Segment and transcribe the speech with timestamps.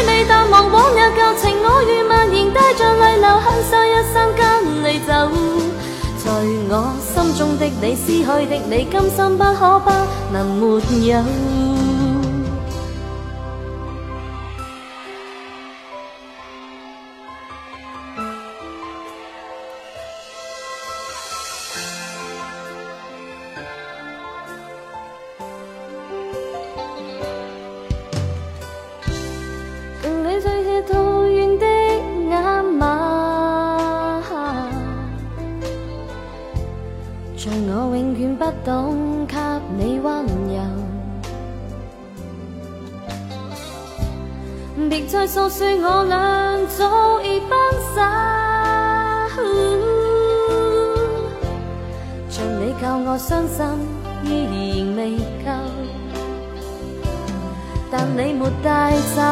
[0.00, 3.28] 你未淡忘往日旧情，我愿蔓延，带着泪流。
[3.38, 4.44] 恨在一生跟
[4.82, 5.12] 你走，
[6.16, 6.30] 在
[6.70, 6.72] 我
[7.04, 9.90] 心中的你，失去的你，今生不可不
[10.32, 11.69] 能没有。
[37.42, 39.34] 像我永远不懂给
[39.78, 40.60] 你温柔，
[44.90, 47.48] 别再诉说我俩早已分
[47.94, 48.02] 手。
[52.28, 53.64] 像你教我伤心
[54.22, 54.44] 依
[54.76, 55.50] 然未够，
[57.90, 59.22] 但你没带走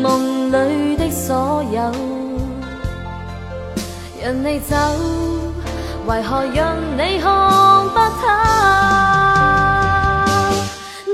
[0.00, 1.92] 梦里的所有，
[4.24, 4.74] 让你走。
[6.06, 7.28] 为何让你看
[7.88, 8.22] 不透？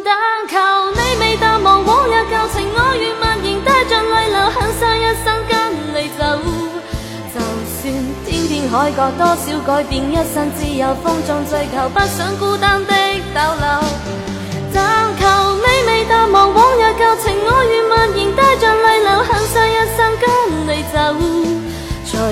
[0.04, 0.14] 但
[0.46, 0.58] 求
[0.92, 5.52] 你未淡忘往日旧情，我愿蔓延，带着泪流，很想一生跟
[5.94, 6.20] 你走。
[7.32, 7.80] 就算
[8.26, 12.91] 天边海角多少改变，一生只有风中追求，不想孤单的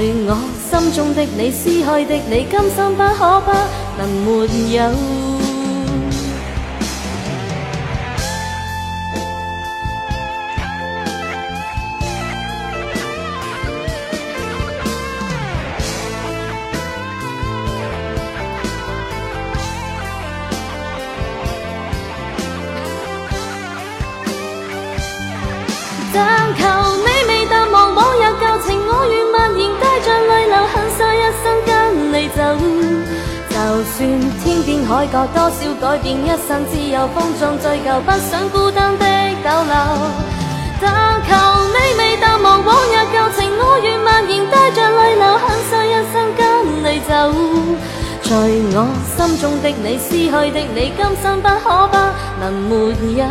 [0.01, 0.35] 在我。
[0.71, 3.53] 心中的你，失去的你，今生不可不
[3.99, 4.81] 能没有。
[26.13, 26.80] 但求
[33.81, 34.07] 就算
[34.45, 39.07] 天边海角多少改变，一生只有风中追究，不想孤单的
[39.43, 39.73] 逗留。
[40.83, 40.93] 但
[41.25, 41.33] 求
[41.65, 46.45] 你未淡忘往日旧情，我愿蔓延，带着泪流，很想一生跟
[46.85, 47.11] 你走。
[48.21, 48.37] 在
[48.77, 48.77] 我
[49.17, 51.97] 心中的你，失去的你，今生不可不
[52.39, 52.75] 能没
[53.17, 53.25] 有